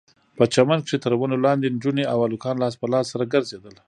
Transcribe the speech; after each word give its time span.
په 0.37 0.43
چمن 0.53 0.79
کښې 0.85 0.97
تر 1.03 1.11
ونو 1.19 1.37
لاندې 1.45 1.67
نجونې 1.75 2.03
او 2.11 2.17
هلکان 2.25 2.55
لاس 2.63 2.73
په 2.81 2.87
لاس 2.93 3.05
سره 3.13 3.29
ګرځېدل. 3.33 3.75